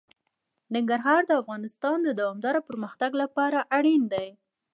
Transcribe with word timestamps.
ننګرهار 0.73 1.21
د 1.27 1.31
افغانستان 1.41 1.97
د 2.03 2.09
دوامداره 2.19 2.61
پرمختګ 2.69 3.11
لپاره 3.21 3.59
اړین 3.77 4.03
دي. 4.13 4.27